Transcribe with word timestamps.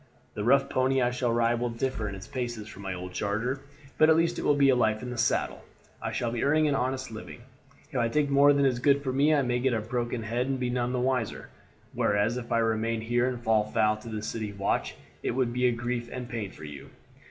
The 0.33 0.43
rough 0.43 0.67
pony 0.67 0.99
I 0.99 1.11
shall 1.11 1.31
ride 1.31 1.59
will 1.59 1.69
differ 1.69 2.07
in 2.09 2.15
his 2.15 2.27
paces 2.27 2.67
from 2.67 2.81
my 2.81 2.91
old 2.95 3.13
charger, 3.13 3.61
but 3.99 4.09
at 4.09 4.15
least 4.15 4.39
it 4.39 4.41
will 4.43 4.55
be 4.55 4.73
life 4.73 5.03
in 5.03 5.11
the 5.11 5.15
saddle. 5.19 5.63
I 6.01 6.11
shall 6.11 6.31
be 6.31 6.43
earning 6.43 6.67
an 6.67 6.73
honest 6.73 7.11
living; 7.11 7.41
if 7.91 7.99
I 7.99 8.07
take 8.09 8.27
more 8.27 8.51
than 8.51 8.65
is 8.65 8.79
good 8.79 9.03
for 9.03 9.13
me 9.13 9.31
I 9.31 9.43
may 9.43 9.59
get 9.59 9.73
a 9.75 9.79
broken 9.79 10.23
head 10.23 10.47
and 10.47 10.59
none 10.59 10.89
be 10.91 10.93
the 10.93 10.99
wiser, 11.05 11.49
whereas 11.93 12.35
if 12.37 12.51
I 12.51 12.57
remain 12.57 13.01
here 13.01 13.27
and 13.29 13.39
fall 13.43 13.65
foul 13.65 13.93
of 13.97 14.11
the 14.11 14.23
city 14.23 14.51
watch 14.51 14.95
it 15.21 15.35
would 15.35 15.53
be 15.53 15.69
grief 15.71 16.09
and 16.11 16.27
pain 16.27 16.49
for 16.49 16.63
you." 16.63 16.89